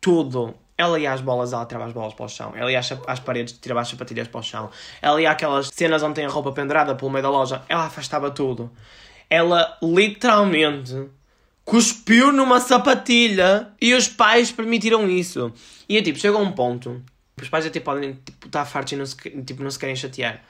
[0.00, 0.54] tudo.
[0.78, 2.52] Ela ia às bolas, ela tirava as bolas para o chão.
[2.54, 4.70] Ela ia às, paredes, tirava as sapatilhas para o chão.
[5.00, 7.62] Ela ia àquelas cenas onde tem a roupa pendurada pelo meio da loja.
[7.68, 8.70] Ela afastava tudo.
[9.28, 11.08] Ela literalmente
[11.64, 15.52] cuspiu numa sapatilha e os pais permitiram isso.
[15.88, 17.02] E é tipo, chegou a um ponto
[17.40, 20.40] os pais até podem tipo, estar fartos e não se, tipo, não se querem chatear.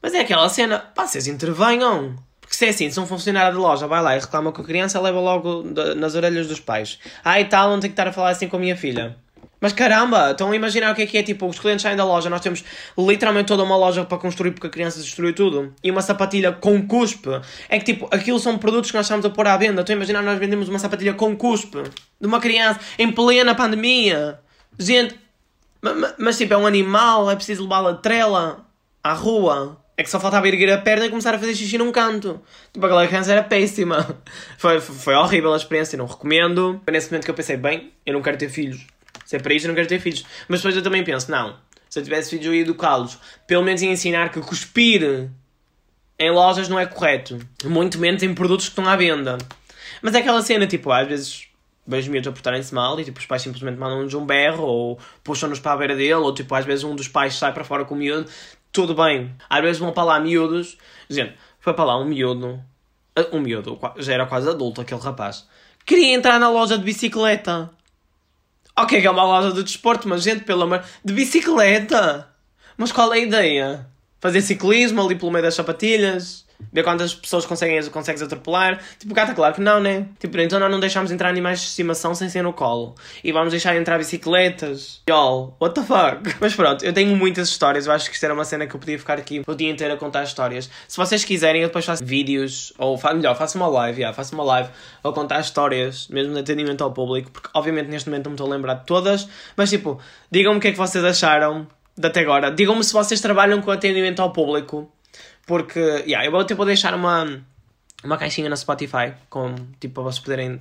[0.00, 2.16] Mas é aquela cena, pá, vocês intervenham.
[2.40, 4.64] Porque se é assim, se um funcionário de loja vai lá e reclama com a
[4.64, 5.64] criança, leva logo
[5.96, 6.98] nas orelhas dos pais.
[7.24, 9.16] Ah, e tal, não tenho que estar a falar assim com a minha filha.
[9.60, 11.22] Mas caramba, estão a imaginar o que é que é?
[11.22, 12.64] Tipo, os clientes saem da loja, nós temos
[12.98, 15.72] literalmente toda uma loja para construir porque a criança destruiu tudo.
[15.82, 17.30] E uma sapatilha com cuspe.
[17.68, 19.80] É que tipo, aquilo são produtos que nós estamos a pôr à venda.
[19.80, 21.82] Estão a imaginar nós vendemos uma sapatilha com cuspe
[22.20, 24.40] de uma criança em plena pandemia.
[24.78, 25.14] Gente,
[25.82, 28.64] mas, mas, tipo, é um animal, é preciso levá-lo a trela
[29.02, 29.76] à rua.
[29.96, 32.40] É que só faltava erguer a perna e começar a fazer xixi num canto.
[32.72, 34.22] Tipo, aquela criança era péssima.
[34.56, 36.80] Foi, foi horrível a experiência, não recomendo.
[36.84, 38.86] Foi nesse momento que eu pensei, bem, eu não quero ter filhos.
[39.26, 40.24] Se é para isto, eu não quero ter filhos.
[40.48, 41.56] Mas depois eu também penso, não.
[41.90, 43.18] Se eu tivesse filhos, eu ia educá-los.
[43.46, 45.30] Pelo menos ia ensinar que cuspir
[46.18, 47.38] em lojas não é correto.
[47.64, 49.36] Muito menos em produtos que estão à venda.
[50.00, 51.48] Mas é aquela cena, tipo, às vezes
[51.86, 55.60] vejo miúdos a portarem-se mal e tipo, os pais simplesmente mandam-nos um berro ou puxam-nos
[55.60, 57.94] para a beira dele ou tipo, às vezes um dos pais sai para fora com
[57.94, 58.28] o miúdo,
[58.70, 59.34] tudo bem.
[59.48, 62.62] Às vezes vão para lá miúdos, gente, foi para lá um miúdo,
[63.16, 65.46] ah, um miúdo, já era quase adulto aquele rapaz,
[65.84, 67.70] queria entrar na loja de bicicleta.
[68.74, 72.28] Ok, que é uma loja de desporto, mas gente, pelo amor, de bicicleta!
[72.76, 73.86] Mas qual é a ideia?
[74.18, 76.46] Fazer ciclismo ali pelo meio das sapatilhas?
[76.72, 78.80] Ver quantas pessoas conseguem, consegues atropelar.
[78.98, 80.06] Tipo, gata, claro que não, né?
[80.18, 82.94] Tipo, então nós não deixamos entrar animais de estimação sem ser no colo.
[83.22, 85.00] E vamos deixar entrar bicicletas.
[85.08, 86.36] Y'all, what the fuck?
[86.40, 87.86] Mas pronto, eu tenho muitas histórias.
[87.86, 89.94] Eu acho que isto era uma cena que eu podia ficar aqui o dia inteiro
[89.94, 90.68] a contar histórias.
[90.86, 94.44] Se vocês quiserem, eu depois faço vídeos, ou melhor, faço uma live, yeah, faço uma
[94.44, 94.68] live
[95.02, 98.46] a contar histórias, mesmo de atendimento ao público, porque obviamente neste momento não me estou
[98.46, 102.20] a lembrar de todas, mas tipo, digam-me o que é que vocês acharam de até
[102.20, 102.50] agora.
[102.50, 104.90] Digam-me se vocês trabalham com atendimento ao público
[105.46, 107.42] porque, yeah, eu vou, tipo, deixar uma,
[108.04, 110.60] uma caixinha no Spotify, com, tipo, para vocês poderem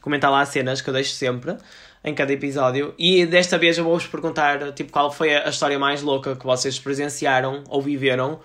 [0.00, 1.56] comentar lá as cenas que eu deixo sempre
[2.04, 2.94] em cada episódio.
[2.98, 6.78] E desta vez eu vou-vos perguntar, tipo, qual foi a história mais louca que vocês
[6.78, 8.40] presenciaram ou viveram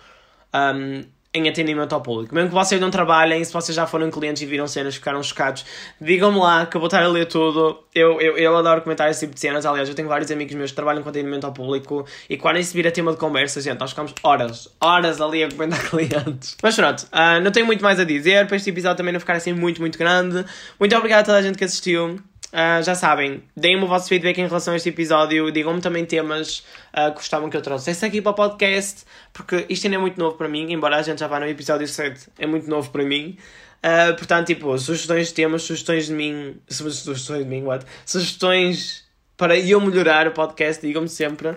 [0.54, 2.36] um, em atendimento ao público.
[2.36, 5.66] Mesmo que vocês não trabalhem, se vocês já foram clientes e viram cenas ficaram chocados,
[6.00, 7.80] digam-me lá que eu vou estar a ler tudo.
[7.96, 9.66] Eu, eu, eu adoro comentar esse tipo de cenas.
[9.66, 12.74] Aliás, eu tenho vários amigos meus que trabalham com atendimento ao público e quando isso
[12.74, 16.58] vira tema de conversa, gente, nós ficamos horas, horas ali a comentar clientes.
[16.62, 19.34] Mas pronto, uh, não tenho muito mais a dizer para este episódio também não ficar
[19.34, 20.46] assim muito, muito grande.
[20.80, 22.20] Muito obrigado a toda a gente que assistiu.
[22.52, 26.60] Uh, já sabem, deem-me o vosso feedback em relação a este episódio, digam-me também temas
[26.94, 30.20] uh, que gostavam que eu trouxesse aqui para o podcast, porque isto ainda é muito
[30.20, 33.04] novo para mim, embora a gente já vá no episódio 7, é muito novo para
[33.04, 33.38] mim.
[33.78, 37.86] Uh, portanto, tipo, sugestões de temas, sugestões de mim, sugestões de mim, what?
[38.06, 39.06] Sugestões
[39.38, 41.56] para eu melhorar o podcast, digam-me sempre.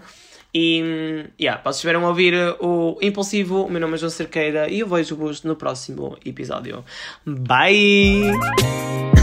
[0.55, 4.79] E, yeah, vocês estiveram a ouvir o Impulsivo, o meu nome é João Cerqueira e
[4.79, 6.85] eu vejo-vos no próximo episódio.
[7.27, 9.14] Bye!